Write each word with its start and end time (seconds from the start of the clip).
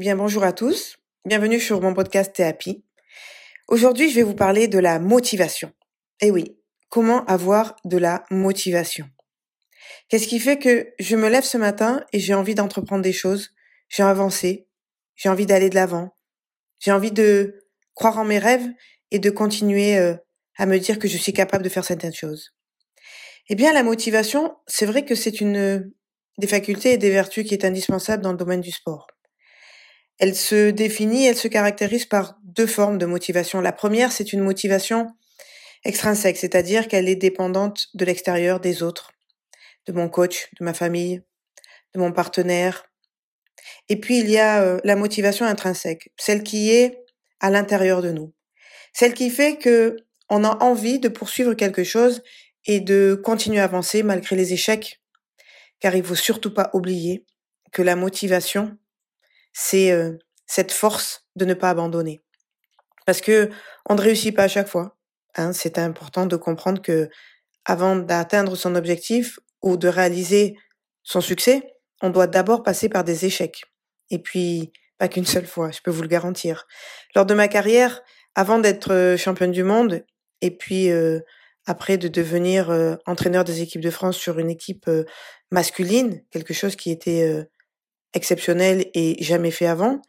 Eh 0.00 0.14
bonjour 0.14 0.44
à 0.44 0.52
tous. 0.52 0.98
Bienvenue 1.24 1.58
sur 1.58 1.80
mon 1.80 1.92
podcast 1.92 2.32
Théapi. 2.32 2.84
Aujourd'hui, 3.66 4.08
je 4.10 4.14
vais 4.14 4.22
vous 4.22 4.34
parler 4.34 4.68
de 4.68 4.78
la 4.78 5.00
motivation. 5.00 5.72
Eh 6.20 6.30
oui, 6.30 6.56
comment 6.88 7.24
avoir 7.24 7.74
de 7.84 7.98
la 7.98 8.24
motivation? 8.30 9.08
Qu'est-ce 10.08 10.28
qui 10.28 10.38
fait 10.38 10.58
que 10.58 10.92
je 11.00 11.16
me 11.16 11.28
lève 11.28 11.42
ce 11.42 11.58
matin 11.58 12.04
et 12.12 12.20
j'ai 12.20 12.34
envie 12.34 12.54
d'entreprendre 12.54 13.02
des 13.02 13.12
choses, 13.12 13.54
j'ai 13.88 14.04
avancé, 14.04 14.68
j'ai 15.16 15.30
envie 15.30 15.46
d'aller 15.46 15.68
de 15.68 15.74
l'avant, 15.74 16.16
j'ai 16.78 16.92
envie 16.92 17.12
de 17.12 17.64
croire 17.94 18.18
en 18.18 18.24
mes 18.24 18.38
rêves 18.38 18.68
et 19.10 19.18
de 19.18 19.30
continuer 19.30 19.96
euh, 19.96 20.14
à 20.58 20.66
me 20.66 20.78
dire 20.78 21.00
que 21.00 21.08
je 21.08 21.16
suis 21.16 21.32
capable 21.32 21.64
de 21.64 21.70
faire 21.70 21.84
certaines 21.84 22.14
choses. 22.14 22.54
Eh 23.48 23.56
bien, 23.56 23.72
la 23.72 23.82
motivation, 23.82 24.54
c'est 24.68 24.86
vrai 24.86 25.04
que 25.04 25.16
c'est 25.16 25.40
une 25.40 25.90
des 26.38 26.46
facultés 26.46 26.92
et 26.92 26.98
des 26.98 27.10
vertus 27.10 27.44
qui 27.44 27.54
est 27.54 27.64
indispensable 27.64 28.22
dans 28.22 28.32
le 28.32 28.38
domaine 28.38 28.60
du 28.60 28.70
sport. 28.70 29.08
Elle 30.18 30.34
se 30.34 30.70
définit, 30.70 31.26
elle 31.26 31.36
se 31.36 31.48
caractérise 31.48 32.06
par 32.06 32.38
deux 32.42 32.66
formes 32.66 32.98
de 32.98 33.06
motivation. 33.06 33.60
La 33.60 33.72
première, 33.72 34.12
c'est 34.12 34.32
une 34.32 34.40
motivation 34.40 35.14
extrinsèque, 35.84 36.36
c'est-à-dire 36.36 36.88
qu'elle 36.88 37.08
est 37.08 37.16
dépendante 37.16 37.86
de 37.94 38.04
l'extérieur, 38.04 38.60
des 38.60 38.82
autres, 38.82 39.12
de 39.86 39.92
mon 39.92 40.08
coach, 40.08 40.48
de 40.58 40.64
ma 40.64 40.74
famille, 40.74 41.22
de 41.94 42.00
mon 42.00 42.12
partenaire. 42.12 42.86
Et 43.88 43.96
puis 43.96 44.18
il 44.18 44.30
y 44.30 44.38
a 44.38 44.62
euh, 44.62 44.80
la 44.84 44.96
motivation 44.96 45.46
intrinsèque, 45.46 46.10
celle 46.16 46.42
qui 46.42 46.70
est 46.70 46.98
à 47.40 47.50
l'intérieur 47.50 48.02
de 48.02 48.10
nous, 48.10 48.34
celle 48.92 49.14
qui 49.14 49.30
fait 49.30 49.56
que 49.56 49.96
on 50.28 50.44
a 50.44 50.62
envie 50.62 50.98
de 50.98 51.08
poursuivre 51.08 51.54
quelque 51.54 51.84
chose 51.84 52.22
et 52.66 52.80
de 52.80 53.18
continuer 53.22 53.60
à 53.60 53.64
avancer 53.64 54.02
malgré 54.02 54.36
les 54.36 54.52
échecs, 54.52 55.00
car 55.80 55.94
il 55.94 56.04
faut 56.04 56.14
surtout 56.14 56.52
pas 56.52 56.70
oublier 56.74 57.24
que 57.72 57.82
la 57.82 57.96
motivation, 57.96 58.76
c'est 59.52 59.90
euh, 59.90 60.12
cette 60.46 60.72
force 60.72 61.26
de 61.36 61.44
ne 61.44 61.54
pas 61.54 61.70
abandonner. 61.70 62.22
Parce 63.06 63.20
que 63.20 63.50
on 63.88 63.94
ne 63.94 64.00
réussit 64.00 64.34
pas 64.34 64.44
à 64.44 64.48
chaque 64.48 64.68
fois. 64.68 64.96
Hein, 65.36 65.52
c'est 65.52 65.78
important 65.78 66.26
de 66.26 66.36
comprendre 66.36 66.82
que 66.82 67.08
avant 67.64 67.96
d'atteindre 67.96 68.56
son 68.56 68.74
objectif 68.74 69.38
ou 69.62 69.76
de 69.76 69.88
réaliser 69.88 70.56
son 71.02 71.20
succès, 71.20 71.74
on 72.02 72.10
doit 72.10 72.26
d'abord 72.26 72.62
passer 72.62 72.88
par 72.88 73.04
des 73.04 73.24
échecs. 73.24 73.64
Et 74.10 74.18
puis, 74.18 74.72
pas 74.98 75.08
qu'une 75.08 75.26
seule 75.26 75.46
fois, 75.46 75.70
je 75.70 75.80
peux 75.82 75.90
vous 75.90 76.02
le 76.02 76.08
garantir. 76.08 76.66
Lors 77.14 77.26
de 77.26 77.34
ma 77.34 77.48
carrière, 77.48 78.02
avant 78.34 78.58
d'être 78.58 78.92
euh, 78.92 79.16
championne 79.16 79.52
du 79.52 79.64
monde, 79.64 80.04
et 80.40 80.50
puis 80.50 80.90
euh, 80.90 81.20
après 81.66 81.98
de 81.98 82.08
devenir 82.08 82.70
entraîneur 83.04 83.44
des 83.44 83.60
équipes 83.60 83.82
de 83.82 83.90
France 83.90 84.16
sur 84.16 84.38
une 84.38 84.48
équipe 84.48 84.90
masculine, 85.50 86.22
quelque 86.30 86.54
chose 86.54 86.76
qui 86.76 86.90
était 86.90 87.46
exceptionnel 88.14 88.90
et 88.94 89.22
jamais 89.22 89.50
fait 89.50 89.66
avant, 89.66 90.00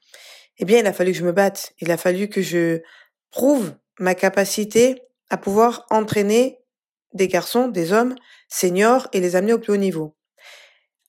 eh 0.58 0.66
bien, 0.66 0.80
il 0.80 0.88
a 0.88 0.94
fallu 0.94 1.12
que 1.12 1.18
je 1.18 1.26
me 1.26 1.32
batte. 1.32 1.74
Il 1.80 1.92
a 1.92 1.98
fallu 1.98 2.28
que 2.28 2.42
je 2.42 2.82
prouve 3.32 3.74
ma 4.00 4.16
capacité 4.16 5.02
à 5.30 5.38
pouvoir 5.38 5.86
entraîner 5.90 6.60
des 7.14 7.28
garçons, 7.28 7.68
des 7.68 7.94
hommes 7.94 8.16
seniors 8.50 9.08
et 9.14 9.20
les 9.20 9.36
amener 9.36 9.54
au 9.54 9.60
plus 9.60 9.74
haut 9.74 9.78
niveau. 9.78 10.16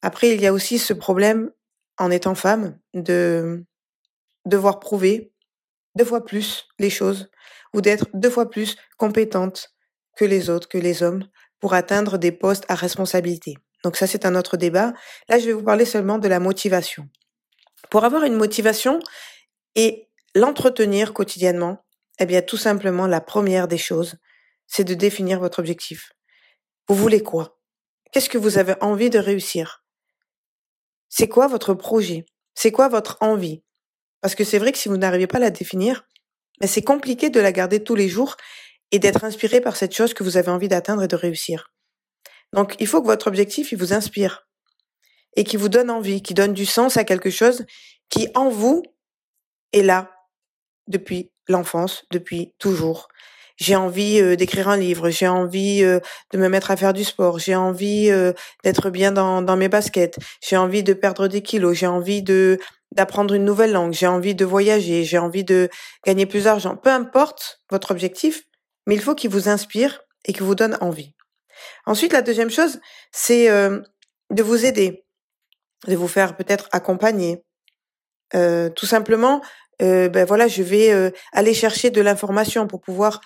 Après, 0.02 0.30
il 0.30 0.40
y 0.40 0.46
a 0.46 0.52
aussi 0.52 0.78
ce 0.78 0.92
problème, 0.92 1.50
en 1.98 2.10
étant 2.10 2.34
femme, 2.34 2.78
de 2.94 3.64
devoir 4.46 4.80
prouver 4.80 5.32
deux 5.96 6.04
fois 6.04 6.24
plus 6.24 6.68
les 6.78 6.90
choses 6.90 7.30
ou 7.74 7.80
d'être 7.80 8.06
deux 8.14 8.30
fois 8.30 8.48
plus 8.48 8.76
compétente 8.96 9.74
que 10.16 10.24
les 10.24 10.48
autres, 10.48 10.68
que 10.68 10.78
les 10.78 11.02
hommes, 11.02 11.24
pour 11.60 11.74
atteindre 11.74 12.18
des 12.18 12.32
postes 12.32 12.64
à 12.68 12.74
responsabilité. 12.74 13.58
Donc 13.82 13.96
ça, 13.96 14.06
c'est 14.06 14.26
un 14.26 14.34
autre 14.34 14.56
débat. 14.56 14.92
Là, 15.28 15.38
je 15.38 15.46
vais 15.46 15.52
vous 15.52 15.62
parler 15.62 15.84
seulement 15.84 16.18
de 16.18 16.28
la 16.28 16.40
motivation. 16.40 17.08
Pour 17.90 18.04
avoir 18.04 18.24
une 18.24 18.36
motivation 18.36 19.00
et 19.74 20.08
l'entretenir 20.34 21.12
quotidiennement, 21.14 21.84
eh 22.18 22.26
bien, 22.26 22.42
tout 22.42 22.56
simplement, 22.56 23.06
la 23.06 23.20
première 23.20 23.68
des 23.68 23.78
choses, 23.78 24.16
c'est 24.66 24.84
de 24.84 24.94
définir 24.94 25.40
votre 25.40 25.58
objectif. 25.58 26.12
Vous 26.88 26.94
voulez 26.94 27.22
quoi? 27.22 27.58
Qu'est-ce 28.12 28.28
que 28.28 28.38
vous 28.38 28.58
avez 28.58 28.74
envie 28.80 29.10
de 29.10 29.18
réussir? 29.18 29.84
C'est 31.08 31.28
quoi 31.28 31.46
votre 31.46 31.74
projet? 31.74 32.26
C'est 32.54 32.72
quoi 32.72 32.88
votre 32.88 33.16
envie? 33.20 33.62
Parce 34.20 34.34
que 34.34 34.44
c'est 34.44 34.58
vrai 34.58 34.72
que 34.72 34.78
si 34.78 34.88
vous 34.88 34.96
n'arrivez 34.96 35.26
pas 35.26 35.38
à 35.38 35.40
la 35.40 35.50
définir, 35.50 36.06
c'est 36.62 36.82
compliqué 36.82 37.30
de 37.30 37.40
la 37.40 37.52
garder 37.52 37.82
tous 37.82 37.94
les 37.94 38.08
jours 38.08 38.36
et 38.90 38.98
d'être 38.98 39.24
inspiré 39.24 39.60
par 39.60 39.76
cette 39.76 39.94
chose 39.94 40.14
que 40.14 40.22
vous 40.22 40.36
avez 40.36 40.50
envie 40.50 40.68
d'atteindre 40.68 41.02
et 41.02 41.08
de 41.08 41.16
réussir. 41.16 41.72
Donc, 42.52 42.74
il 42.80 42.86
faut 42.86 43.00
que 43.00 43.06
votre 43.06 43.28
objectif, 43.28 43.72
il 43.72 43.78
vous 43.78 43.92
inspire 43.92 44.46
et 45.36 45.44
qui 45.44 45.56
vous 45.56 45.68
donne 45.68 45.90
envie, 45.90 46.22
qui 46.22 46.34
donne 46.34 46.52
du 46.52 46.66
sens 46.66 46.96
à 46.96 47.04
quelque 47.04 47.30
chose 47.30 47.64
qui, 48.08 48.28
en 48.34 48.48
vous, 48.48 48.82
est 49.72 49.82
là 49.82 50.10
depuis 50.88 51.30
l'enfance, 51.48 52.04
depuis 52.10 52.54
toujours. 52.58 53.08
J'ai 53.56 53.76
envie 53.76 54.20
euh, 54.20 54.36
d'écrire 54.36 54.68
un 54.68 54.76
livre, 54.76 55.10
j'ai 55.10 55.28
envie 55.28 55.84
euh, 55.84 56.00
de 56.32 56.38
me 56.38 56.48
mettre 56.48 56.70
à 56.70 56.76
faire 56.76 56.94
du 56.94 57.04
sport, 57.04 57.38
j'ai 57.38 57.54
envie 57.54 58.10
euh, 58.10 58.32
d'être 58.64 58.88
bien 58.88 59.12
dans, 59.12 59.56
mes 59.56 59.68
baskets, 59.68 60.18
j'ai 60.42 60.56
envie 60.56 60.82
de 60.82 60.94
perdre 60.94 61.28
des 61.28 61.42
kilos, 61.42 61.76
j'ai 61.76 61.86
envie 61.86 62.22
d'apprendre 62.22 63.34
une 63.34 63.44
nouvelle 63.44 63.72
langue, 63.72 63.92
j'ai 63.92 64.06
envie 64.06 64.34
de 64.34 64.46
voyager, 64.46 65.04
j'ai 65.04 65.18
envie 65.18 65.44
de 65.44 65.68
gagner 66.06 66.24
plus 66.24 66.44
d'argent. 66.44 66.76
Peu 66.76 66.90
importe 66.90 67.60
votre 67.70 67.90
objectif, 67.90 68.44
mais 68.86 68.94
il 68.94 69.00
faut 69.00 69.14
qu'il 69.14 69.30
vous 69.30 69.50
inspire 69.50 70.00
et 70.24 70.32
qu'il 70.32 70.44
vous 70.44 70.54
donne 70.54 70.78
envie. 70.80 71.14
Ensuite, 71.86 72.12
la 72.12 72.22
deuxième 72.22 72.50
chose, 72.50 72.80
c'est 73.12 73.50
euh, 73.50 73.80
de 74.30 74.42
vous 74.42 74.64
aider, 74.64 75.04
de 75.86 75.96
vous 75.96 76.08
faire 76.08 76.36
peut-être 76.36 76.68
accompagner. 76.72 77.42
Euh, 78.34 78.68
tout 78.70 78.86
simplement, 78.86 79.40
euh, 79.82 80.08
ben 80.08 80.24
voilà, 80.24 80.46
je 80.46 80.62
vais 80.62 81.12
aller 81.32 81.54
chercher 81.54 81.90
de 81.90 82.00
l'information 82.00 82.66
pour 82.66 82.80
pouvoir 82.80 83.20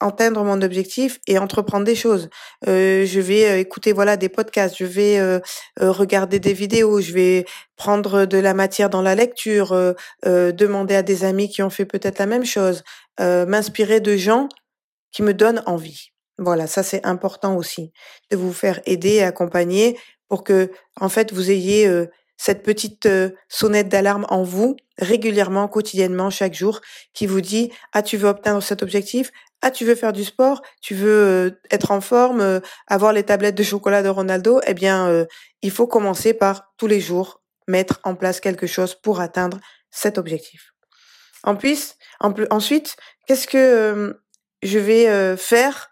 atteindre 0.00 0.42
mon 0.42 0.62
objectif 0.62 1.20
et 1.26 1.38
entreprendre 1.38 1.84
des 1.84 1.94
choses. 1.94 2.28
je 2.66 3.20
vais 3.20 3.60
écouter 3.60 3.92
voilà 3.92 4.16
des 4.16 4.28
podcasts, 4.28 4.76
je 4.78 4.84
vais 4.84 5.40
regarder 5.78 6.40
des 6.40 6.54
vidéos, 6.54 7.00
je 7.00 7.12
vais 7.12 7.44
prendre 7.76 8.24
de 8.24 8.38
la 8.38 8.54
matière 8.54 8.90
dans 8.90 9.02
la 9.02 9.14
lecture, 9.14 9.94
demander 10.24 10.96
à 10.96 11.02
des 11.02 11.24
amis 11.24 11.50
qui 11.50 11.62
ont 11.62 11.70
fait 11.70 11.84
peut-être 11.84 12.18
la 12.18 12.26
même 12.26 12.46
chose, 12.46 12.82
m'inspirer 13.18 14.00
de 14.00 14.16
gens 14.16 14.48
qui 15.12 15.22
me 15.22 15.34
donnent 15.34 15.62
envie. 15.66 16.12
Voilà, 16.42 16.66
ça 16.66 16.82
c'est 16.82 17.04
important 17.04 17.54
aussi 17.54 17.92
de 18.30 18.36
vous 18.38 18.54
faire 18.54 18.80
aider 18.86 19.16
et 19.16 19.22
accompagner 19.22 19.98
pour 20.26 20.42
que 20.42 20.72
en 20.98 21.10
fait 21.10 21.34
vous 21.34 21.50
ayez 21.50 21.86
cette 22.38 22.62
petite 22.62 23.06
sonnette 23.50 23.90
d'alarme 23.90 24.24
en 24.30 24.42
vous 24.42 24.74
régulièrement, 24.96 25.68
quotidiennement, 25.68 26.30
chaque 26.30 26.54
jour 26.54 26.80
qui 27.12 27.26
vous 27.26 27.42
dit 27.42 27.70
ah 27.92 28.02
tu 28.02 28.16
veux 28.16 28.30
obtenir 28.30 28.62
cet 28.62 28.82
objectif, 28.82 29.32
ah 29.60 29.70
tu 29.70 29.84
veux 29.84 29.94
faire 29.94 30.14
du 30.14 30.24
sport, 30.24 30.62
tu 30.80 30.94
veux 30.94 31.60
être 31.70 31.90
en 31.90 32.00
forme, 32.00 32.62
avoir 32.86 33.12
les 33.12 33.24
tablettes 33.24 33.54
de 33.54 33.62
chocolat 33.62 34.02
de 34.02 34.08
Ronaldo, 34.08 34.62
eh 34.66 34.72
bien 34.72 35.26
il 35.60 35.70
faut 35.70 35.86
commencer 35.86 36.32
par 36.32 36.72
tous 36.78 36.86
les 36.86 37.00
jours 37.00 37.42
mettre 37.68 38.00
en 38.02 38.14
place 38.14 38.40
quelque 38.40 38.66
chose 38.66 38.94
pour 38.94 39.20
atteindre 39.20 39.60
cet 39.90 40.16
objectif. 40.16 40.72
En 41.42 41.54
plus, 41.54 41.96
en 42.18 42.32
plus 42.32 42.46
ensuite, 42.48 42.96
qu'est-ce 43.26 43.46
que 43.46 44.18
je 44.62 44.78
vais 44.78 45.36
faire 45.36 45.89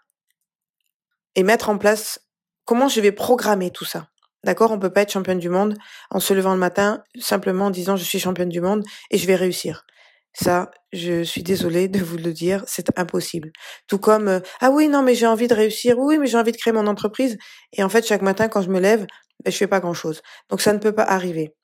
et 1.35 1.43
mettre 1.43 1.69
en 1.69 1.77
place 1.77 2.19
comment 2.65 2.87
je 2.87 3.01
vais 3.01 3.11
programmer 3.11 3.71
tout 3.71 3.85
ça. 3.85 4.07
D'accord? 4.43 4.71
On 4.71 4.79
peut 4.79 4.91
pas 4.91 5.01
être 5.01 5.11
championne 5.11 5.39
du 5.39 5.49
monde 5.49 5.75
en 6.11 6.19
se 6.19 6.33
levant 6.33 6.53
le 6.53 6.59
matin 6.59 7.03
simplement 7.19 7.65
en 7.65 7.69
disant 7.71 7.95
je 7.97 8.03
suis 8.03 8.19
championne 8.19 8.49
du 8.49 8.61
monde 8.61 8.83
et 9.11 9.17
je 9.17 9.27
vais 9.27 9.35
réussir. 9.35 9.85
Ça, 10.33 10.71
je 10.93 11.23
suis 11.23 11.43
désolée 11.43 11.87
de 11.87 11.99
vous 11.99 12.17
le 12.17 12.31
dire, 12.31 12.63
c'est 12.67 12.97
impossible. 12.97 13.51
Tout 13.87 13.97
comme 13.97 14.27
euh, 14.27 14.39
ah 14.61 14.69
oui 14.69 14.87
non 14.87 15.01
mais 15.01 15.15
j'ai 15.15 15.25
envie 15.25 15.47
de 15.47 15.53
réussir, 15.55 15.97
oui 15.97 16.17
mais 16.17 16.27
j'ai 16.27 16.37
envie 16.37 16.51
de 16.51 16.57
créer 16.57 16.71
mon 16.71 16.87
entreprise 16.87 17.37
et 17.73 17.83
en 17.83 17.89
fait 17.89 18.05
chaque 18.05 18.21
matin 18.21 18.47
quand 18.47 18.61
je 18.61 18.69
me 18.69 18.79
lève, 18.79 19.05
ben, 19.43 19.51
je 19.51 19.57
fais 19.57 19.67
pas 19.67 19.79
grand 19.79 19.93
chose. 19.93 20.21
Donc 20.49 20.61
ça 20.61 20.71
ne 20.71 20.77
peut 20.79 20.93
pas 20.93 21.03
arriver. 21.03 21.55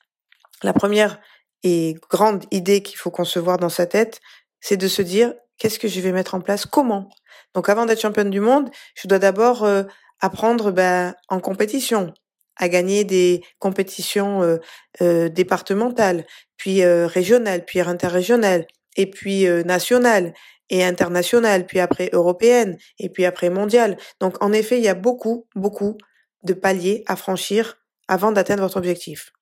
La 0.64 0.74
première 0.74 1.20
et 1.64 1.96
grande 2.09 2.46
idée 2.52 2.82
qu'il 2.82 2.97
faut 2.97 3.12
concevoir 3.12 3.58
dans 3.58 3.70
sa 3.70 3.85
tête, 3.85 4.20
c'est 4.59 4.78
de 4.78 4.88
se 4.88 5.02
dire 5.02 5.34
qu'est-ce 5.57 5.79
que 5.79 5.87
je 5.87 5.99
vais 6.02 6.11
mettre 6.11 6.35
en 6.35 6.41
place, 6.41 6.66
comment? 6.66 7.09
Donc 7.53 7.69
avant 7.69 7.85
d'être 7.85 8.02
championne 8.02 8.29
du 8.29 8.40
monde, 8.40 8.69
je 8.96 9.07
dois 9.07 9.19
d'abord 9.19 9.63
euh, 9.63 9.84
apprendre 10.19 10.72
ben, 10.72 11.16
en 11.29 11.40
compétition, 11.40 12.13
à 12.57 12.69
gagner 12.69 13.03
des 13.03 13.43
compétitions 13.59 14.43
euh, 14.43 14.57
euh, 15.02 15.29
départementales, 15.29 16.25
puis 16.57 16.85
régionales, 16.85 17.66
puis 17.66 17.79
interrégionales, 17.81 18.66
et 18.97 19.09
puis 19.09 19.46
nationales 19.66 20.34
et 20.69 20.84
internationales, 20.84 21.66
puis 21.66 21.79
après 21.79 22.09
européennes, 22.13 22.78
et 22.97 23.09
puis 23.09 23.25
après 23.25 23.49
mondiales. 23.49 23.97
Donc 24.22 24.41
en 24.41 24.53
effet, 24.53 24.78
il 24.78 24.84
y 24.84 24.87
a 24.87 24.93
beaucoup, 24.96 25.47
beaucoup 25.53 25.97
de 26.43 26.53
paliers 26.53 27.03
à 27.07 27.17
franchir 27.17 27.78
avant 28.07 28.31
d'atteindre 28.31 28.63
votre 28.63 28.78
objectif. 28.78 29.34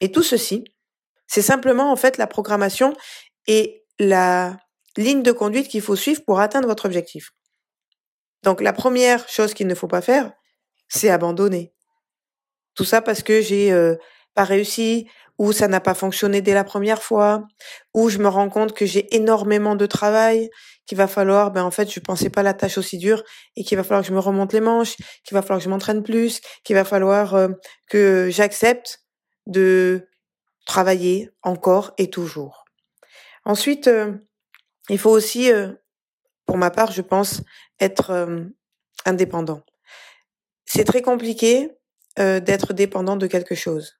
Et 0.00 0.10
tout 0.10 0.22
ceci, 0.22 0.64
c'est 1.26 1.42
simplement 1.42 1.92
en 1.92 1.96
fait 1.96 2.16
la 2.16 2.26
programmation 2.26 2.94
et 3.46 3.84
la 3.98 4.56
ligne 4.96 5.22
de 5.22 5.32
conduite 5.32 5.68
qu'il 5.68 5.82
faut 5.82 5.96
suivre 5.96 6.22
pour 6.24 6.40
atteindre 6.40 6.68
votre 6.68 6.86
objectif. 6.86 7.30
Donc 8.42 8.60
la 8.60 8.72
première 8.72 9.28
chose 9.28 9.54
qu'il 9.54 9.66
ne 9.66 9.74
faut 9.74 9.88
pas 9.88 10.02
faire, 10.02 10.32
c'est 10.88 11.10
abandonner. 11.10 11.72
Tout 12.74 12.84
ça 12.84 13.00
parce 13.02 13.22
que 13.22 13.40
j'ai 13.40 13.72
euh, 13.72 13.96
pas 14.34 14.44
réussi 14.44 15.06
ou 15.38 15.52
ça 15.52 15.66
n'a 15.68 15.80
pas 15.80 15.94
fonctionné 15.94 16.40
dès 16.40 16.54
la 16.54 16.64
première 16.64 17.02
fois, 17.02 17.44
ou 17.94 18.08
je 18.10 18.18
me 18.18 18.28
rends 18.28 18.48
compte 18.48 18.74
que 18.74 18.86
j'ai 18.86 19.14
énormément 19.14 19.76
de 19.76 19.86
travail, 19.86 20.50
qu'il 20.86 20.98
va 20.98 21.08
falloir, 21.08 21.50
ben 21.50 21.64
en 21.64 21.70
fait, 21.70 21.90
je 21.90 22.00
pensais 22.00 22.30
pas 22.30 22.42
la 22.42 22.54
tâche 22.54 22.78
aussi 22.78 22.98
dure 22.98 23.22
et 23.56 23.64
qu'il 23.64 23.76
va 23.76 23.82
falloir 23.82 24.02
que 24.02 24.08
je 24.08 24.12
me 24.12 24.20
remonte 24.20 24.52
les 24.52 24.60
manches, 24.60 24.96
qu'il 25.24 25.34
va 25.34 25.42
falloir 25.42 25.58
que 25.58 25.64
je 25.64 25.70
m'entraîne 25.70 26.02
plus, 26.02 26.40
qu'il 26.64 26.76
va 26.76 26.84
falloir 26.84 27.34
euh, 27.34 27.48
que 27.88 28.28
j'accepte 28.30 29.00
de 29.46 30.06
travailler 30.66 31.30
encore 31.42 31.92
et 31.98 32.10
toujours. 32.10 32.64
Ensuite, 33.44 33.88
euh, 33.88 34.12
il 34.88 34.98
faut 34.98 35.10
aussi, 35.10 35.52
euh, 35.52 35.72
pour 36.46 36.56
ma 36.56 36.70
part, 36.70 36.92
je 36.92 37.02
pense, 37.02 37.42
être 37.80 38.38
indépendant. 39.04 39.62
C'est 40.66 40.84
très 40.84 41.02
compliqué 41.02 41.70
d'être 42.16 42.72
dépendant 42.72 43.16
de 43.16 43.26
quelque 43.26 43.54
chose. 43.54 43.94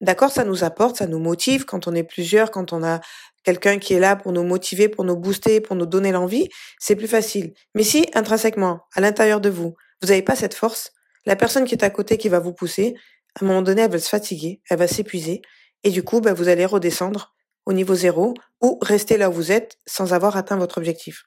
D'accord, 0.00 0.30
ça 0.30 0.44
nous 0.44 0.64
apporte, 0.64 0.96
ça 0.96 1.06
nous 1.06 1.20
motive 1.20 1.64
quand 1.64 1.86
on 1.86 1.94
est 1.94 2.02
plusieurs, 2.02 2.50
quand 2.50 2.72
on 2.72 2.82
a 2.82 3.00
quelqu'un 3.44 3.78
qui 3.78 3.94
est 3.94 4.00
là 4.00 4.16
pour 4.16 4.32
nous 4.32 4.42
motiver, 4.42 4.88
pour 4.88 5.04
nous 5.04 5.16
booster, 5.16 5.60
pour 5.60 5.76
nous 5.76 5.86
donner 5.86 6.12
l'envie, 6.12 6.48
c'est 6.80 6.96
plus 6.96 7.06
facile. 7.06 7.54
Mais 7.74 7.84
si 7.84 8.06
intrinsèquement, 8.14 8.80
à 8.94 9.00
l'intérieur 9.00 9.40
de 9.40 9.48
vous, 9.48 9.76
vous 10.00 10.08
n'avez 10.08 10.22
pas 10.22 10.34
cette 10.34 10.54
force, 10.54 10.92
la 11.24 11.36
personne 11.36 11.64
qui 11.64 11.74
est 11.74 11.84
à 11.84 11.90
côté 11.90 12.18
qui 12.18 12.28
va 12.28 12.40
vous 12.40 12.52
pousser, 12.52 12.94
à 13.40 13.44
un 13.44 13.46
moment 13.46 13.62
donné, 13.62 13.82
elle 13.82 13.90
va 13.90 13.98
se 13.98 14.08
fatiguer, 14.08 14.60
elle 14.68 14.78
va 14.78 14.88
s'épuiser, 14.88 15.42
et 15.84 15.90
du 15.90 16.02
coup, 16.02 16.20
bah, 16.20 16.32
vous 16.32 16.48
allez 16.48 16.66
redescendre 16.66 17.34
au 17.66 17.72
niveau 17.72 17.94
zéro 17.94 18.34
ou 18.60 18.78
rester 18.82 19.16
là 19.16 19.30
où 19.30 19.32
vous 19.32 19.52
êtes 19.52 19.78
sans 19.86 20.12
avoir 20.12 20.36
atteint 20.36 20.56
votre 20.56 20.78
objectif. 20.78 21.24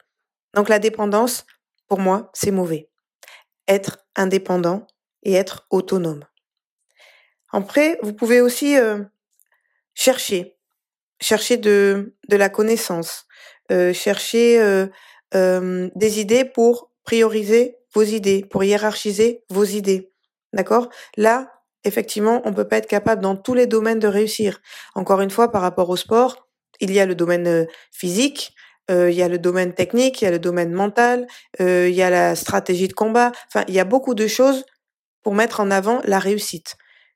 Donc 0.53 0.69
la 0.69 0.79
dépendance, 0.79 1.45
pour 1.87 1.99
moi, 1.99 2.29
c'est 2.33 2.51
mauvais. 2.51 2.89
Être 3.67 3.99
indépendant 4.15 4.87
et 5.23 5.33
être 5.33 5.65
autonome. 5.69 6.25
Après, 7.51 7.99
vous 8.01 8.13
pouvez 8.13 8.41
aussi 8.41 8.77
euh, 8.77 9.03
chercher 9.93 10.55
chercher 11.21 11.57
de, 11.57 12.13
de 12.27 12.35
la 12.35 12.49
connaissance, 12.49 13.25
euh, 13.71 13.93
chercher 13.93 14.59
euh, 14.59 15.89
des 15.95 16.19
idées 16.19 16.45
pour 16.45 16.91
prioriser 17.03 17.77
vos 17.93 18.03
idées, 18.03 18.45
pour 18.45 18.63
hiérarchiser 18.63 19.43
vos 19.49 19.63
idées. 19.63 20.11
D'accord? 20.53 20.89
Là, 21.17 21.54
effectivement, 21.85 22.41
on 22.45 22.53
peut 22.53 22.67
pas 22.67 22.77
être 22.77 22.87
capable 22.87 23.21
dans 23.21 23.35
tous 23.35 23.53
les 23.53 23.67
domaines 23.67 23.99
de 23.99 24.07
réussir. 24.07 24.61
Encore 24.95 25.21
une 25.21 25.29
fois, 25.29 25.51
par 25.51 25.61
rapport 25.61 25.89
au 25.89 25.95
sport, 25.95 26.47
il 26.79 26.91
y 26.91 26.99
a 26.99 27.05
le 27.05 27.15
domaine 27.15 27.47
euh, 27.47 27.65
physique, 27.91 28.53
euh, 28.91 29.09
il 29.09 29.15
y 29.15 29.23
a 29.23 29.27
le 29.27 29.39
domaine 29.39 29.73
technique, 29.73 30.21
il 30.21 30.25
y 30.25 30.27
a 30.27 30.31
le 30.31 30.39
domaine 30.39 30.71
mental, 30.71 31.27
euh, 31.61 31.87
il 31.89 31.95
y 31.95 32.01
a 32.01 32.09
la 32.09 32.35
stratégie 32.35 32.87
de 32.87 32.93
combat. 32.93 33.31
Enfin, 33.47 33.63
il 33.67 33.73
y 33.73 33.79
a 33.79 33.85
beaucoup 33.85 34.13
de 34.13 34.27
choses 34.27 34.65
pour 35.23 35.33
mettre 35.33 35.59
en 35.59 35.71
avant 35.71 36.01
la 36.03 36.19
réussite. 36.19 36.75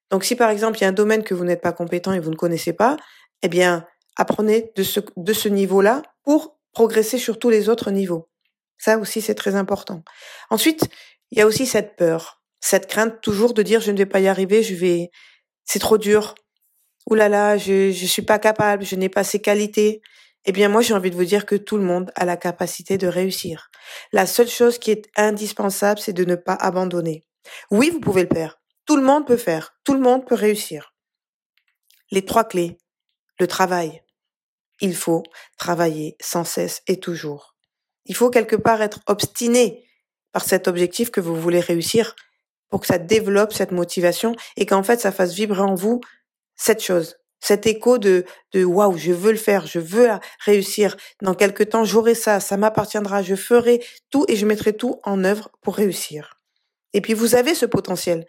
Donc, 0.09 0.23
si 0.23 0.35
par 0.35 0.49
exemple 0.49 0.77
il 0.79 0.81
y 0.81 0.85
a 0.85 0.87
un 0.87 0.93
domaine 0.93 1.23
que 1.23 1.33
vous 1.33 1.43
n'êtes 1.43 1.61
pas 1.61 1.73
compétent 1.73 2.13
et 2.13 2.19
vous 2.19 2.31
ne 2.31 2.35
connaissez 2.35 2.73
pas, 2.73 2.97
eh 3.43 3.47
bien, 3.47 3.85
apprenez 4.15 4.71
de 4.75 4.83
ce, 4.83 4.99
de 5.15 5.33
ce 5.33 5.47
niveau-là 5.49 6.01
pour 6.23 6.57
progresser 6.73 7.17
sur 7.17 7.37
tous 7.37 7.49
les 7.49 7.69
autres 7.69 7.91
niveaux. 7.91 8.29
Ça 8.77 8.97
aussi, 8.97 9.21
c'est 9.21 9.35
très 9.35 9.55
important. 9.55 10.03
Ensuite, 10.49 10.87
il 11.31 11.37
y 11.37 11.41
a 11.41 11.45
aussi 11.45 11.65
cette 11.67 11.95
peur, 11.95 12.38
cette 12.59 12.87
crainte 12.87 13.21
toujours 13.21 13.53
de 13.53 13.61
dire 13.61 13.81
je 13.81 13.91
ne 13.91 13.97
vais 13.97 14.05
pas 14.05 14.19
y 14.19 14.27
arriver, 14.27 14.63
je 14.63 14.75
vais, 14.75 15.09
c'est 15.65 15.79
trop 15.79 15.97
dur. 15.97 16.35
Ouh 17.09 17.15
là 17.15 17.29
là, 17.29 17.57
je, 17.57 17.91
je 17.91 18.05
suis 18.05 18.21
pas 18.21 18.39
capable, 18.39 18.85
je 18.85 18.95
n'ai 18.95 19.09
pas 19.09 19.23
ces 19.23 19.41
qualités. 19.41 20.01
Eh 20.45 20.51
bien, 20.51 20.69
moi, 20.69 20.81
j'ai 20.81 20.93
envie 20.93 21.11
de 21.11 21.15
vous 21.15 21.25
dire 21.25 21.45
que 21.45 21.55
tout 21.55 21.77
le 21.77 21.83
monde 21.83 22.11
a 22.15 22.25
la 22.25 22.37
capacité 22.37 22.97
de 22.97 23.07
réussir. 23.07 23.69
La 24.13 24.25
seule 24.25 24.47
chose 24.47 24.77
qui 24.77 24.91
est 24.91 25.09
indispensable, 25.17 25.99
c'est 25.99 26.13
de 26.13 26.23
ne 26.25 26.35
pas 26.35 26.53
abandonner. 26.53 27.25
Oui, 27.71 27.89
vous 27.89 27.99
pouvez 27.99 28.23
le 28.23 28.33
faire. 28.33 28.59
Tout 28.85 28.95
le 28.95 29.03
monde 29.03 29.27
peut 29.27 29.37
faire. 29.37 29.75
Tout 29.83 29.93
le 29.93 29.99
monde 29.99 30.25
peut 30.25 30.35
réussir. 30.35 30.93
Les 32.11 32.25
trois 32.25 32.43
clés. 32.43 32.77
Le 33.39 33.47
travail. 33.47 34.01
Il 34.81 34.95
faut 34.95 35.23
travailler 35.57 36.15
sans 36.21 36.45
cesse 36.45 36.81
et 36.87 36.99
toujours. 36.99 37.55
Il 38.05 38.15
faut 38.15 38.29
quelque 38.29 38.55
part 38.55 38.81
être 38.81 39.01
obstiné 39.07 39.85
par 40.31 40.43
cet 40.43 40.67
objectif 40.67 41.11
que 41.11 41.21
vous 41.21 41.35
voulez 41.35 41.59
réussir 41.59 42.15
pour 42.69 42.81
que 42.81 42.87
ça 42.87 42.97
développe 42.97 43.53
cette 43.53 43.71
motivation 43.71 44.35
et 44.57 44.65
qu'en 44.65 44.83
fait 44.83 44.99
ça 44.99 45.11
fasse 45.11 45.33
vibrer 45.33 45.61
en 45.61 45.75
vous 45.75 46.01
cette 46.55 46.83
chose, 46.83 47.17
cet 47.39 47.67
écho 47.67 47.97
de 47.97 48.25
de 48.53 48.63
waouh, 48.63 48.97
je 48.97 49.11
veux 49.11 49.31
le 49.31 49.37
faire, 49.37 49.65
je 49.65 49.79
veux 49.79 50.09
réussir. 50.45 50.97
Dans 51.21 51.33
quelque 51.33 51.63
temps, 51.63 51.85
j'aurai 51.85 52.15
ça, 52.15 52.39
ça 52.39 52.57
m'appartiendra, 52.57 53.21
je 53.21 53.35
ferai 53.35 53.83
tout 54.09 54.25
et 54.27 54.35
je 54.35 54.45
mettrai 54.45 54.73
tout 54.73 54.99
en 55.03 55.23
œuvre 55.23 55.49
pour 55.61 55.75
réussir. 55.75 56.35
Et 56.93 57.01
puis 57.01 57.13
vous 57.13 57.35
avez 57.35 57.55
ce 57.55 57.65
potentiel, 57.65 58.25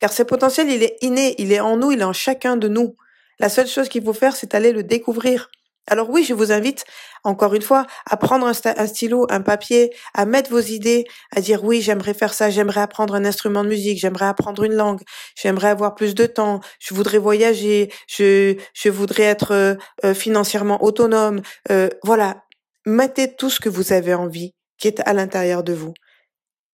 car 0.00 0.12
ce 0.12 0.22
potentiel, 0.22 0.70
il 0.70 0.82
est 0.82 0.96
inné, 1.02 1.34
il 1.38 1.52
est 1.52 1.60
en 1.60 1.76
nous, 1.76 1.92
il 1.92 2.00
est 2.00 2.04
en 2.04 2.12
chacun 2.12 2.56
de 2.56 2.68
nous. 2.68 2.96
La 3.38 3.48
seule 3.48 3.66
chose 3.66 3.88
qu'il 3.88 4.04
faut 4.04 4.12
faire, 4.12 4.36
c'est 4.36 4.54
aller 4.54 4.72
le 4.72 4.82
découvrir. 4.82 5.50
Alors 5.86 6.08
oui, 6.08 6.24
je 6.24 6.32
vous 6.32 6.50
invite, 6.50 6.84
encore 7.24 7.54
une 7.54 7.62
fois, 7.62 7.86
à 8.06 8.16
prendre 8.16 8.46
un, 8.46 8.86
stylo, 8.86 9.26
un 9.28 9.42
papier, 9.42 9.94
à 10.14 10.24
mettre 10.24 10.50
vos 10.50 10.60
idées, 10.60 11.04
à 11.30 11.40
dire 11.40 11.62
oui, 11.62 11.82
j'aimerais 11.82 12.14
faire 12.14 12.32
ça, 12.32 12.48
j'aimerais 12.48 12.80
apprendre 12.80 13.14
un 13.14 13.24
instrument 13.24 13.64
de 13.64 13.68
musique, 13.68 13.98
j'aimerais 13.98 14.26
apprendre 14.26 14.64
une 14.64 14.74
langue, 14.74 15.02
j'aimerais 15.34 15.68
avoir 15.68 15.94
plus 15.94 16.14
de 16.14 16.26
temps, 16.26 16.60
je 16.78 16.94
voudrais 16.94 17.18
voyager, 17.18 17.92
je, 18.08 18.56
voudrais 18.88 19.24
être 19.24 19.52
euh, 19.52 19.74
euh, 20.04 20.14
financièrement 20.14 20.82
autonome. 20.82 21.42
Euh, 21.70 21.90
voilà, 22.02 22.44
mettez 22.86 23.34
tout 23.34 23.50
ce 23.50 23.60
que 23.60 23.68
vous 23.68 23.92
avez 23.92 24.14
envie 24.14 24.54
qui 24.78 24.88
est 24.88 25.00
à 25.06 25.12
l'intérieur 25.12 25.62
de 25.62 25.74
vous 25.74 25.92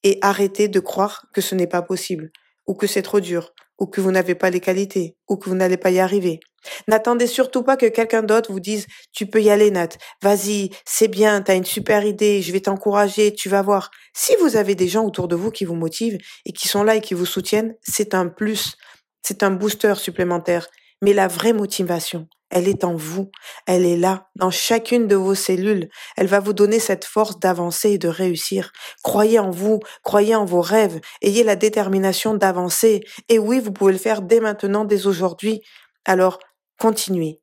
et 0.03 0.19
arrêtez 0.23 0.69
de 0.69 0.81
croire 0.81 1.27
que 1.35 1.41
ce 1.41 1.55
n'est 1.55 1.67
pas 1.67 1.83
possible 1.83 2.31
ou 2.67 2.75
que 2.75 2.87
c'est 2.87 3.03
trop 3.03 3.21
dur 3.21 3.53
ou 3.81 3.87
que 3.87 4.01
vous 4.01 4.13
n'avez 4.13 4.35
pas 4.35 4.51
les 4.51 4.61
qualités, 4.61 5.17
ou 5.29 5.37
que 5.37 5.49
vous 5.49 5.57
n'allez 5.57 5.79
pas 5.79 5.91
y 5.91 5.99
arriver. 5.99 6.39
N'attendez 6.87 7.27
surtout 7.27 7.63
pas 7.63 7.77
que 7.77 7.87
quelqu'un 7.87 8.23
d'autre 8.23 8.53
vous 8.53 8.61
dise 8.61 8.87
tu 9.13 9.27
peux 9.27 9.41
y 9.41 9.51
aller 9.51 9.71
Nat, 9.71 9.89
vas-y, 10.23 10.71
c'est 10.85 11.09
bien, 11.09 11.41
t'as 11.41 11.57
une 11.57 11.65
super 11.65 12.05
idée, 12.05 12.43
je 12.43 12.53
vais 12.53 12.61
t'encourager, 12.61 13.33
tu 13.33 13.49
vas 13.49 13.63
voir. 13.63 13.91
Si 14.15 14.37
vous 14.37 14.57
avez 14.57 14.75
des 14.75 14.87
gens 14.87 15.05
autour 15.05 15.27
de 15.27 15.37
vous 15.37 15.51
qui 15.51 15.65
vous 15.65 15.75
motivent 15.75 16.19
et 16.45 16.53
qui 16.53 16.69
sont 16.69 16.85
là 16.85 16.97
et 16.97 17.01
qui 17.01 17.15
vous 17.15 17.27
soutiennent, 17.27 17.75
c'est 17.83 18.15
un 18.15 18.29
plus, 18.29 18.77
c'est 19.23 19.43
un 19.43 19.51
booster 19.51 19.95
supplémentaire. 19.97 20.69
Mais 21.03 21.13
la 21.13 21.29
vraie 21.29 21.53
motivation, 21.53 22.29
elle 22.51 22.69
est 22.69 22.85
en 22.85 22.95
vous. 22.95 23.31
Elle 23.67 23.87
est 23.87 23.97
là, 23.97 24.29
dans 24.35 24.51
chacune 24.51 25.07
de 25.07 25.15
vos 25.17 25.35
cellules. 25.35 25.89
Elle 26.17 26.27
va 26.27 26.41
vous 26.41 26.53
donner 26.53 26.81
cette 26.81 27.05
force 27.05 27.39
d'avancer 27.39 27.93
et 27.93 27.99
de 27.99 28.09
réussir. 28.09 28.73
Croyez 29.03 29.39
en 29.39 29.51
vous, 29.51 29.81
croyez 30.03 30.35
en 30.35 30.45
vos 30.45 30.61
rêves, 30.61 31.01
ayez 31.23 31.45
la 31.45 31.57
détermination 31.57 32.35
d'avancer. 32.35 33.01
Et 33.29 33.39
oui, 33.39 33.61
vous 33.61 33.73
pouvez 33.73 33.93
le 33.93 33.99
faire 33.99 34.21
dès 34.21 34.41
maintenant, 34.41 34.85
dès 34.85 35.07
aujourd'hui. 35.07 35.63
Alors, 36.05 36.39
continuez 36.79 37.41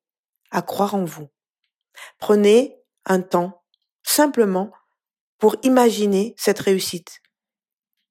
à 0.51 0.62
croire 0.62 0.94
en 0.94 1.06
vous. 1.06 1.30
Prenez 2.19 2.77
un 3.05 3.22
temps, 3.22 3.63
simplement, 4.03 4.72
pour 5.39 5.55
imaginer 5.63 6.36
cette 6.38 6.60
réussite. 6.60 7.22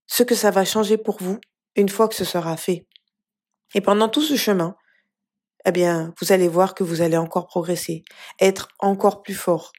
Ce 0.07 0.23
que 0.23 0.35
ça 0.35 0.51
va 0.51 0.65
changer 0.65 0.97
pour 0.97 1.19
vous 1.21 1.39
une 1.75 1.89
fois 1.89 2.09
que 2.09 2.15
ce 2.15 2.25
sera 2.25 2.57
fait. 2.57 2.87
Et 3.75 3.81
pendant 3.81 4.09
tout 4.09 4.23
ce 4.23 4.37
chemin, 4.37 4.77
eh 5.67 5.73
bien, 5.73 6.15
vous 6.21 6.33
allez 6.33 6.47
voir 6.47 6.75
que 6.75 6.85
vous 6.85 7.03
allez 7.03 7.17
encore 7.17 7.49
progresser, 7.49 8.05
être 8.41 8.69
encore 8.79 9.23
plus 9.23 9.35
fort, 9.35 9.73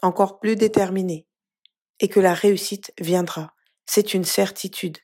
encore 0.00 0.40
plus 0.40 0.56
déterminé, 0.56 1.26
et 2.00 2.08
que 2.08 2.18
la 2.18 2.32
réussite 2.32 2.92
viendra. 2.98 3.52
C'est 3.84 4.14
une 4.14 4.24
certitude. 4.24 4.98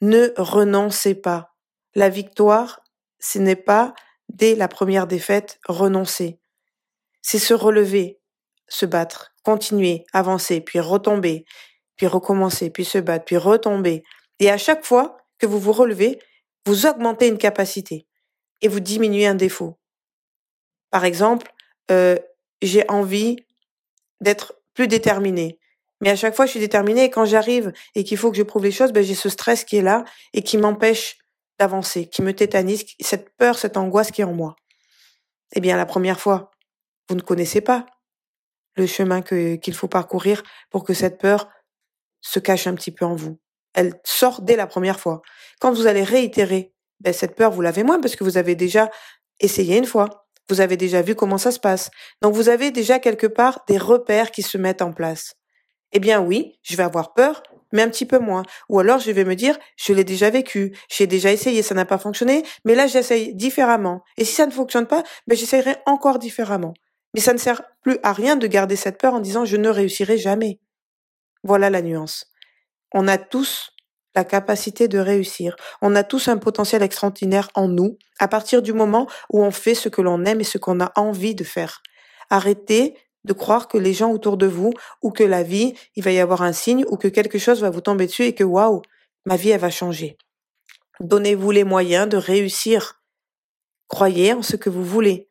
Ne 0.00 0.32
renoncez 0.38 1.14
pas. 1.14 1.50
La 1.94 2.08
victoire, 2.08 2.80
ce 3.18 3.38
n'est 3.38 3.54
pas 3.54 3.92
dès 4.30 4.54
la 4.54 4.66
première 4.66 5.06
défaite 5.06 5.60
renoncer. 5.68 6.40
C'est 7.20 7.38
se 7.38 7.52
relever, 7.52 8.18
se 8.68 8.86
battre, 8.86 9.34
continuer, 9.42 10.06
avancer, 10.14 10.62
puis 10.62 10.80
retomber, 10.80 11.44
puis 11.96 12.06
recommencer, 12.06 12.70
puis 12.70 12.86
se 12.86 12.96
battre, 12.96 13.26
puis 13.26 13.36
retomber. 13.36 14.04
Et 14.40 14.50
à 14.50 14.56
chaque 14.56 14.86
fois 14.86 15.18
que 15.38 15.44
vous 15.46 15.60
vous 15.60 15.72
relevez, 15.72 16.18
vous 16.64 16.86
augmentez 16.86 17.28
une 17.28 17.38
capacité 17.38 18.06
et 18.62 18.68
vous 18.68 18.80
diminuez 18.80 19.26
un 19.26 19.34
défaut. 19.34 19.78
Par 20.92 21.04
exemple, 21.04 21.52
euh, 21.90 22.16
j'ai 22.60 22.88
envie 22.88 23.36
d'être 24.20 24.54
plus 24.74 24.86
déterminée. 24.86 25.58
Mais 26.00 26.10
à 26.10 26.16
chaque 26.16 26.36
fois, 26.36 26.46
je 26.46 26.52
suis 26.52 26.60
déterminée 26.60 27.04
et 27.04 27.10
quand 27.10 27.24
j'arrive 27.24 27.72
et 27.94 28.04
qu'il 28.04 28.18
faut 28.18 28.30
que 28.30 28.36
je 28.36 28.42
prouve 28.42 28.64
les 28.64 28.70
choses, 28.70 28.92
ben, 28.92 29.02
j'ai 29.02 29.14
ce 29.14 29.28
stress 29.28 29.64
qui 29.64 29.78
est 29.78 29.82
là 29.82 30.04
et 30.32 30.42
qui 30.42 30.58
m'empêche 30.58 31.18
d'avancer, 31.58 32.06
qui 32.06 32.22
me 32.22 32.32
tétanise, 32.32 32.84
cette 33.00 33.34
peur, 33.36 33.58
cette 33.58 33.76
angoisse 33.76 34.10
qui 34.10 34.20
est 34.20 34.24
en 34.24 34.32
moi. 34.32 34.54
Eh 35.54 35.60
bien, 35.60 35.76
la 35.76 35.86
première 35.86 36.20
fois, 36.20 36.50
vous 37.08 37.16
ne 37.16 37.20
connaissez 37.20 37.60
pas 37.60 37.86
le 38.74 38.86
chemin 38.86 39.22
qu'il 39.22 39.74
faut 39.74 39.88
parcourir 39.88 40.42
pour 40.70 40.84
que 40.84 40.94
cette 40.94 41.18
peur 41.18 41.48
se 42.20 42.38
cache 42.38 42.66
un 42.66 42.74
petit 42.74 42.90
peu 42.90 43.04
en 43.04 43.14
vous. 43.14 43.38
Elle 43.74 43.94
sort 44.04 44.42
dès 44.42 44.56
la 44.56 44.66
première 44.66 45.00
fois. 45.00 45.22
Quand 45.60 45.72
vous 45.72 45.86
allez 45.86 46.04
réitérer, 46.04 46.74
ben, 47.00 47.12
cette 47.12 47.34
peur, 47.34 47.50
vous 47.50 47.62
l'avez 47.62 47.82
moins 47.82 48.00
parce 48.00 48.16
que 48.16 48.24
vous 48.24 48.36
avez 48.36 48.54
déjà 48.54 48.90
essayé 49.40 49.76
une 49.76 49.86
fois. 49.86 50.21
Vous 50.48 50.60
avez 50.60 50.76
déjà 50.76 51.02
vu 51.02 51.14
comment 51.14 51.38
ça 51.38 51.50
se 51.50 51.60
passe. 51.60 51.90
Donc 52.20 52.34
vous 52.34 52.48
avez 52.48 52.70
déjà 52.70 52.98
quelque 52.98 53.26
part 53.26 53.64
des 53.68 53.78
repères 53.78 54.30
qui 54.30 54.42
se 54.42 54.58
mettent 54.58 54.82
en 54.82 54.92
place. 54.92 55.34
Eh 55.92 56.00
bien 56.00 56.20
oui, 56.20 56.58
je 56.62 56.76
vais 56.76 56.82
avoir 56.82 57.14
peur, 57.14 57.42
mais 57.72 57.82
un 57.82 57.88
petit 57.88 58.06
peu 58.06 58.18
moins. 58.18 58.42
Ou 58.68 58.80
alors 58.80 58.98
je 58.98 59.10
vais 59.10 59.24
me 59.24 59.34
dire, 59.34 59.58
je 59.76 59.92
l'ai 59.92 60.04
déjà 60.04 60.30
vécu, 60.30 60.76
j'ai 60.90 61.06
déjà 61.06 61.32
essayé, 61.32 61.62
ça 61.62 61.74
n'a 61.74 61.84
pas 61.84 61.98
fonctionné, 61.98 62.42
mais 62.64 62.74
là 62.74 62.86
j'essaye 62.86 63.34
différemment. 63.34 64.02
Et 64.16 64.24
si 64.24 64.34
ça 64.34 64.46
ne 64.46 64.52
fonctionne 64.52 64.86
pas, 64.86 65.02
ben 65.26 65.36
j'essayerai 65.36 65.76
encore 65.86 66.18
différemment. 66.18 66.74
Mais 67.14 67.20
ça 67.20 67.32
ne 67.32 67.38
sert 67.38 67.62
plus 67.82 67.98
à 68.02 68.12
rien 68.12 68.36
de 68.36 68.46
garder 68.46 68.76
cette 68.76 68.98
peur 68.98 69.14
en 69.14 69.20
disant 69.20 69.44
je 69.44 69.56
ne 69.56 69.68
réussirai 69.68 70.16
jamais. 70.18 70.60
Voilà 71.42 71.70
la 71.70 71.82
nuance. 71.82 72.26
On 72.92 73.08
a 73.08 73.18
tous 73.18 73.70
la 74.14 74.24
capacité 74.24 74.88
de 74.88 74.98
réussir. 74.98 75.56
On 75.80 75.94
a 75.94 76.04
tous 76.04 76.28
un 76.28 76.36
potentiel 76.36 76.82
extraordinaire 76.82 77.48
en 77.54 77.68
nous 77.68 77.96
à 78.18 78.28
partir 78.28 78.62
du 78.62 78.72
moment 78.72 79.06
où 79.30 79.42
on 79.42 79.50
fait 79.50 79.74
ce 79.74 79.88
que 79.88 80.02
l'on 80.02 80.24
aime 80.24 80.40
et 80.40 80.44
ce 80.44 80.58
qu'on 80.58 80.80
a 80.80 80.92
envie 80.96 81.34
de 81.34 81.44
faire. 81.44 81.82
Arrêtez 82.30 82.94
de 83.24 83.32
croire 83.32 83.68
que 83.68 83.78
les 83.78 83.92
gens 83.92 84.10
autour 84.10 84.36
de 84.36 84.46
vous 84.46 84.72
ou 85.00 85.10
que 85.10 85.22
la 85.22 85.42
vie, 85.42 85.74
il 85.96 86.02
va 86.02 86.10
y 86.10 86.18
avoir 86.18 86.42
un 86.42 86.52
signe 86.52 86.84
ou 86.88 86.96
que 86.96 87.08
quelque 87.08 87.38
chose 87.38 87.60
va 87.60 87.70
vous 87.70 87.80
tomber 87.80 88.06
dessus 88.06 88.24
et 88.24 88.34
que 88.34 88.44
waouh, 88.44 88.82
ma 89.24 89.36
vie, 89.36 89.50
elle 89.50 89.60
va 89.60 89.70
changer. 89.70 90.16
Donnez-vous 91.00 91.50
les 91.50 91.64
moyens 91.64 92.08
de 92.08 92.16
réussir. 92.16 93.00
Croyez 93.88 94.32
en 94.32 94.42
ce 94.42 94.56
que 94.56 94.70
vous 94.70 94.84
voulez. 94.84 95.28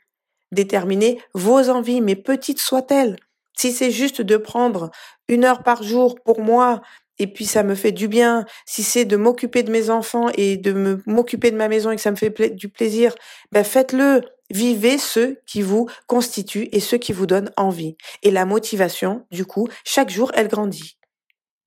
Déterminez 0.52 1.22
vos 1.34 1.70
envies, 1.70 2.02
mais 2.02 2.16
petites 2.16 2.60
soient-elles. 2.60 3.18
Si 3.58 3.72
c'est 3.72 3.92
juste 3.92 4.22
de 4.22 4.38
prendre 4.38 4.92
une 5.28 5.46
heure 5.46 5.64
par 5.64 5.84
jour 5.84 6.16
pour 6.24 6.42
moi, 6.42 6.82
et 7.22 7.28
puis 7.28 7.46
ça 7.46 7.62
me 7.62 7.76
fait 7.76 7.92
du 7.92 8.08
bien, 8.08 8.46
si 8.66 8.82
c'est 8.82 9.06
de 9.06 9.16
m'occuper 9.16 9.62
de 9.62 9.72
mes 9.72 9.92
enfants 9.92 10.30
et 10.34 10.58
de 10.58 11.00
m'occuper 11.06 11.52
de 11.52 11.56
ma 11.56 11.68
maison 11.68 11.92
et 11.92 11.96
que 11.96 12.02
ça 12.02 12.10
me 12.10 12.16
fait 12.16 12.56
du 12.56 12.68
plaisir, 12.68 13.14
ben 13.52 13.64
faites-le. 13.64 14.22
Vivez 14.50 14.98
ceux 14.98 15.38
qui 15.46 15.62
vous 15.62 15.88
constituent 16.08 16.68
et 16.72 16.80
ceux 16.80 16.98
qui 16.98 17.14
vous 17.14 17.28
donnent 17.28 17.52
envie. 17.58 17.96
Et 18.24 18.32
la 18.32 18.46
motivation, 18.46 19.28
du 19.30 19.46
coup, 19.46 19.68
chaque 19.86 20.10
jour, 20.10 20.32
elle 20.34 20.48
grandit. 20.48 20.98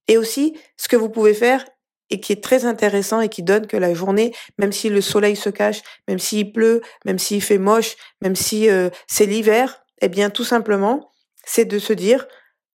Et 0.09 0.19
aussi, 0.19 0.59
ce 0.77 0.89
que 0.89 0.97
vous 0.97 1.09
pouvez 1.09 1.35
faire 1.35 1.65
et 2.11 2.19
qui 2.19 2.33
est 2.33 2.43
très 2.43 2.65
intéressant 2.65 3.21
et 3.21 3.29
qui 3.29 3.45
donne 3.45 3.69
que 3.69 3.77
la 3.77 3.95
journée, 3.95 4.35
même 4.59 4.73
si 4.73 4.89
le 4.89 5.01
soleil 5.01 5.37
se 5.37 5.51
cache, 5.51 5.83
même 6.09 6.19
s'il 6.19 6.53
pleut, 6.53 6.83
même 7.05 7.21
s'il 7.21 7.43
fait 7.43 7.59
moche, 7.59 7.95
même 8.23 8.35
si 8.35 8.69
euh, 8.69 8.91
c'est 9.07 9.27
l'hiver, 9.27 9.85
eh 10.03 10.09
bien 10.09 10.31
tout 10.31 10.45
simplement, 10.45 11.13
c'est 11.47 11.65
de 11.65 11.79
se 11.79 11.93
dire, 11.93 12.27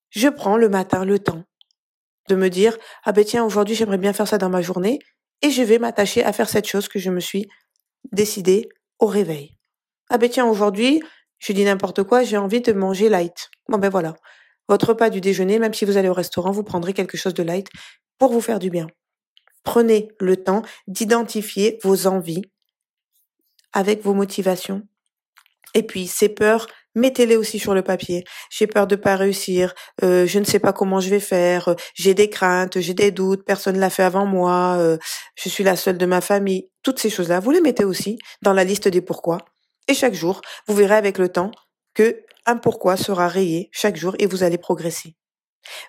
je 0.09 0.29
prends 0.29 0.57
le 0.57 0.67
matin 0.67 1.05
le 1.05 1.19
temps 1.19 1.43
de 2.29 2.35
me 2.35 2.49
dire, 2.49 2.77
ah 3.03 3.11
ben 3.11 3.25
tiens, 3.25 3.43
aujourd'hui 3.43 3.75
j'aimerais 3.75 3.97
bien 3.97 4.13
faire 4.13 4.27
ça 4.27 4.37
dans 4.37 4.49
ma 4.49 4.61
journée, 4.61 4.99
et 5.41 5.49
je 5.49 5.63
vais 5.63 5.79
m'attacher 5.79 6.23
à 6.23 6.33
faire 6.33 6.49
cette 6.49 6.67
chose 6.67 6.87
que 6.87 6.99
je 6.99 7.09
me 7.09 7.19
suis 7.19 7.47
décidée 8.11 8.69
au 8.99 9.07
réveil. 9.07 9.57
Ah 10.09 10.17
ben 10.17 10.29
tiens, 10.29 10.45
aujourd'hui, 10.45 11.01
je 11.39 11.53
dis 11.53 11.63
n'importe 11.63 12.03
quoi, 12.03 12.23
j'ai 12.23 12.37
envie 12.37 12.61
de 12.61 12.73
manger 12.73 13.09
light. 13.09 13.49
Bon 13.67 13.77
ben 13.77 13.89
voilà. 13.89 14.13
Votre 14.67 14.89
repas 14.89 15.09
du 15.09 15.21
déjeuner, 15.21 15.59
même 15.59 15.73
si 15.73 15.85
vous 15.85 15.97
allez 15.97 16.09
au 16.09 16.13
restaurant, 16.13 16.51
vous 16.51 16.63
prendrez 16.63 16.93
quelque 16.93 17.17
chose 17.17 17.33
de 17.33 17.43
light 17.43 17.67
pour 18.17 18.31
vous 18.31 18.41
faire 18.41 18.59
du 18.59 18.69
bien. 18.69 18.87
Prenez 19.63 20.09
le 20.19 20.37
temps 20.37 20.61
d'identifier 20.87 21.79
vos 21.83 22.07
envies 22.07 22.43
avec 23.73 24.03
vos 24.03 24.13
motivations. 24.13 24.83
Et 25.73 25.83
puis, 25.83 26.07
ces 26.07 26.29
peurs, 26.29 26.67
mettez-les 26.95 27.35
aussi 27.35 27.59
sur 27.59 27.73
le 27.73 27.81
papier. 27.81 28.23
J'ai 28.49 28.67
peur 28.67 28.87
de 28.87 28.95
pas 28.95 29.15
réussir, 29.15 29.73
euh, 30.03 30.25
je 30.25 30.39
ne 30.39 30.43
sais 30.43 30.59
pas 30.59 30.73
comment 30.73 30.99
je 30.99 31.09
vais 31.09 31.19
faire, 31.19 31.75
j'ai 31.93 32.13
des 32.13 32.29
craintes, 32.29 32.79
j'ai 32.79 32.93
des 32.93 33.11
doutes, 33.11 33.43
personne 33.45 33.79
l'a 33.79 33.89
fait 33.89 34.03
avant 34.03 34.25
moi, 34.25 34.75
euh, 34.79 34.97
je 35.35 35.49
suis 35.49 35.63
la 35.63 35.75
seule 35.75 35.97
de 35.97 36.05
ma 36.05 36.21
famille. 36.21 36.69
Toutes 36.83 36.99
ces 36.99 37.09
choses-là, 37.09 37.39
vous 37.39 37.51
les 37.51 37.61
mettez 37.61 37.85
aussi 37.85 38.17
dans 38.41 38.53
la 38.53 38.63
liste 38.63 38.87
des 38.87 39.01
pourquoi. 39.01 39.39
Et 39.87 39.93
chaque 39.93 40.13
jour, 40.13 40.41
vous 40.67 40.75
verrez 40.75 40.95
avec 40.95 41.17
le 41.17 41.29
temps 41.29 41.51
que 41.93 42.23
un 42.45 42.57
pourquoi 42.57 42.97
sera 42.97 43.27
rayé 43.27 43.69
chaque 43.71 43.97
jour 43.97 44.15
et 44.19 44.25
vous 44.25 44.43
allez 44.43 44.57
progresser. 44.57 45.15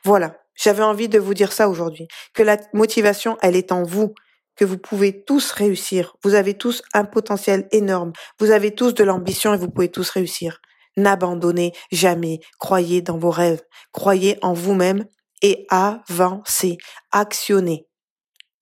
Voilà, 0.04 0.36
j'avais 0.54 0.82
envie 0.82 1.08
de 1.08 1.18
vous 1.18 1.34
dire 1.34 1.52
ça 1.52 1.68
aujourd'hui, 1.68 2.08
que 2.34 2.42
la 2.42 2.58
motivation, 2.74 3.38
elle 3.40 3.56
est 3.56 3.72
en 3.72 3.84
vous, 3.84 4.14
que 4.56 4.64
vous 4.64 4.78
pouvez 4.78 5.24
tous 5.24 5.50
réussir. 5.52 6.14
Vous 6.22 6.34
avez 6.34 6.54
tous 6.54 6.82
un 6.92 7.04
potentiel 7.04 7.68
énorme. 7.72 8.12
Vous 8.38 8.50
avez 8.50 8.74
tous 8.74 8.94
de 8.94 9.04
l'ambition 9.04 9.54
et 9.54 9.56
vous 9.56 9.70
pouvez 9.70 9.90
tous 9.90 10.10
réussir. 10.10 10.60
N'abandonnez 10.96 11.72
jamais. 11.90 12.40
Croyez 12.58 13.02
dans 13.02 13.18
vos 13.18 13.30
rêves. 13.30 13.62
Croyez 13.92 14.38
en 14.42 14.52
vous-même 14.52 15.06
et 15.42 15.66
avancez. 15.70 16.78
Actionnez. 17.10 17.86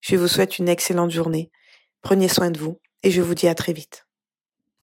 Je 0.00 0.16
vous 0.16 0.28
souhaite 0.28 0.58
une 0.58 0.68
excellente 0.68 1.10
journée. 1.10 1.50
Prenez 2.02 2.28
soin 2.28 2.50
de 2.50 2.58
vous 2.58 2.80
et 3.02 3.10
je 3.10 3.20
vous 3.20 3.34
dis 3.34 3.48
à 3.48 3.54
très 3.54 3.72
vite. 3.72 4.06